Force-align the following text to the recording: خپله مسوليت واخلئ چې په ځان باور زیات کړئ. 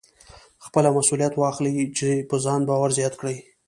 خپله 0.65 0.89
مسوليت 0.97 1.33
واخلئ 1.37 1.73
چې 1.97 2.09
په 2.29 2.35
ځان 2.45 2.61
باور 2.69 2.89
زیات 2.97 3.13
کړئ. 3.21 3.37